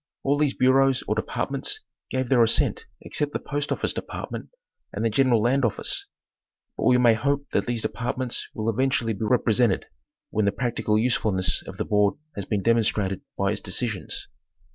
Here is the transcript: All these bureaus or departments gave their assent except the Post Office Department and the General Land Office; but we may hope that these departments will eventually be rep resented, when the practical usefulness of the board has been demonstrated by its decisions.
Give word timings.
All 0.23 0.39
these 0.39 0.55
bureaus 0.55 1.03
or 1.07 1.13
departments 1.13 1.79
gave 2.09 2.27
their 2.29 2.41
assent 2.41 2.85
except 3.01 3.33
the 3.33 3.39
Post 3.39 3.71
Office 3.71 3.93
Department 3.93 4.49
and 4.91 5.05
the 5.05 5.11
General 5.11 5.43
Land 5.43 5.63
Office; 5.63 6.07
but 6.75 6.85
we 6.85 6.97
may 6.97 7.13
hope 7.13 7.47
that 7.51 7.67
these 7.67 7.83
departments 7.83 8.47
will 8.55 8.67
eventually 8.67 9.13
be 9.13 9.25
rep 9.25 9.45
resented, 9.45 9.85
when 10.31 10.45
the 10.45 10.51
practical 10.51 10.97
usefulness 10.97 11.61
of 11.67 11.77
the 11.77 11.85
board 11.85 12.15
has 12.35 12.45
been 12.45 12.63
demonstrated 12.63 13.21
by 13.37 13.51
its 13.51 13.61
decisions. 13.61 14.27